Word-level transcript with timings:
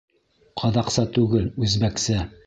Ҡаҙаҡса 0.61 1.03
түгел, 1.17 1.45
үзбәксә. 1.67 2.17